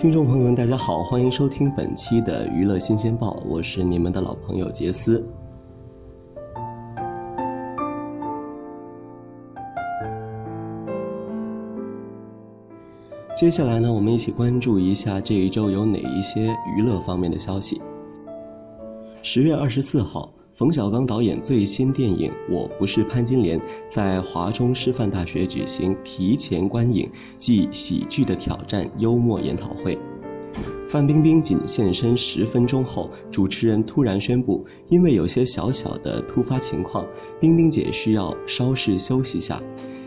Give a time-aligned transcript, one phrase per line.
[0.00, 5.22] 听众朋友们，大家好，欢迎收听本期的娱乐新鲜报，我是你们的老朋友杰斯。
[13.36, 17.78] 接下来呢，我们一起关注一下这一周有哪一些娱乐方面的消息。
[19.20, 20.32] 十月二十四号。
[20.60, 29.98] 冯小刚导演最新电影《我不是潘金莲》在华中师范大学举行提前观影暨喜剧的挑战幽默研讨会。
[30.86, 37.06] 范冰冰仅现身十分钟后，主持人突然宣布，因为有些小小的突发情况，
[37.40, 39.62] 冰冰姐需要稍事休息下。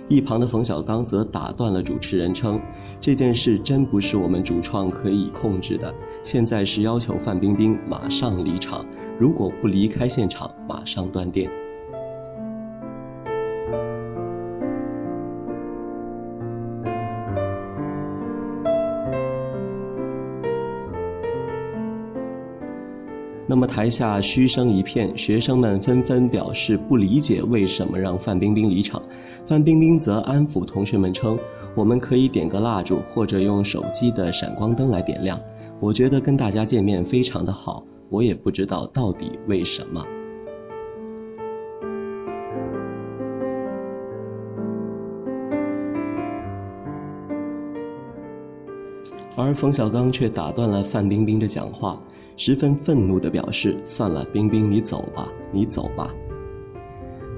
[0.09, 2.59] 一旁的冯小刚则打断了主持人，称
[2.99, 8.85] ：“这件事真不是我们主创可以控制的，现在是要求范冰冰马上离场。”
[9.17, 11.49] 如果不离开现场，马上断电。
[23.53, 28.99] 那么台下嘘声一片，学生们纷纷表示不理解为什么让范冰冰离场。
[29.45, 31.37] 范冰冰则安抚同学们称
[31.77, 35.39] ：“我们可以点个蜡烛，或者用手机的闪光灯来点亮。
[35.79, 40.03] 我觉得跟大家见面非常的好。”我也不知道到底为什么，
[49.37, 52.01] 而冯小刚却打断了范冰冰的讲话，
[52.35, 56.13] 十分愤怒的表示：“算了，冰冰，你走吧，你走吧。”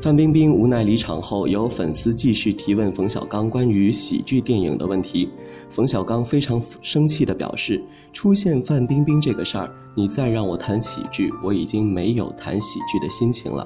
[0.02, 5.30] 范冰冰无奈离场后，有粉丝继续提问冯小刚关于喜剧电影的问题。
[5.70, 7.82] 冯小刚非常生气地表示
[8.14, 13.66] ：“出现范冰冰这个事儿，你再让我谈喜剧，我已经没有谈喜剧的心情了。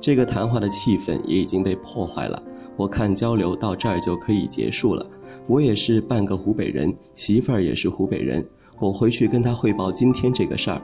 [0.00, 2.42] 这个谈话的气氛也已经被破坏了。
[2.76, 5.06] 我看交流到这儿就可以结束了。
[5.46, 8.44] 我也是半个湖北人，媳妇儿也是湖北人，
[8.80, 10.82] 我回去跟他汇报今天这个事儿。”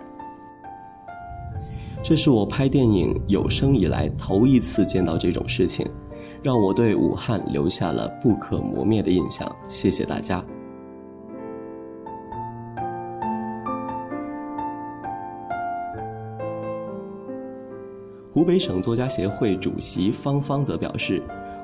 [2.05, 5.85] 这是我拍电影有生以来头一次见到这种事情，
[6.41, 9.51] 让我对武汉留下了不可磨灭的印象。
[9.67, 10.45] 谢谢大家。
[18.33, 21.23] 湖北省作家协会主席方方则表示：“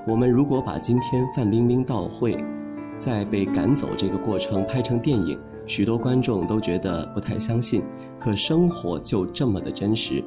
[0.09, 2.34] 我们如果把今天范冰冰到会，
[3.03, 5.37] 在被赶走这个过程拍成电影。”
[5.67, 7.83] 许多观众都觉得不太相信，
[8.21, 10.23] 可生活就这么的真实。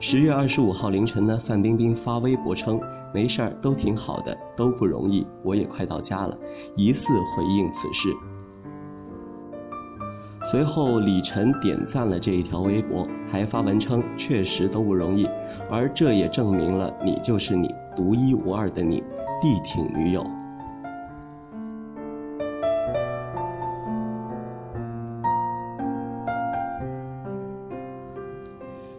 [0.00, 2.80] 十月二十五号凌晨呢，范冰冰发微博称
[3.14, 6.36] ：“没事儿，都挺好的，都不容易，我也快到家了。”
[6.74, 8.08] 疑似回应此事。
[10.42, 15.28] 随后，李晨点赞了这一条微博，还发文称：“确实都不容易。”
[15.70, 18.96] 而这也证明了你就是你，独一无二的你，
[19.42, 20.26] 力挺女友。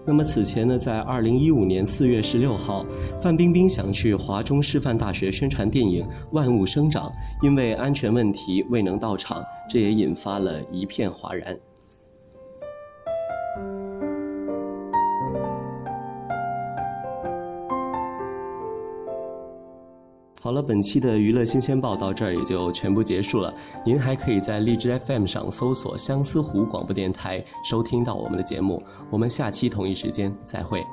[0.04, 2.84] 那么此前呢，在二零一五年四月十六号，
[3.22, 7.08] 范冰冰想去华中师范大学宣传电影《万物生长》，
[7.46, 11.56] 因为安全问题未能到场，这也引发了一片哗然。
[20.44, 23.54] 好了，本期的娱乐新鲜报到这儿也就全部结束了。
[23.86, 28.82] 您还可以在荔枝 FM 上搜索相思湖广播电台，收听到我们的节目。
[29.12, 30.84] 我们下期同一时间再会。